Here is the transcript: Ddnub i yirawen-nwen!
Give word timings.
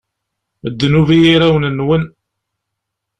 Ddnub 0.71 1.09
i 1.15 1.17
yirawen-nwen! 1.23 2.03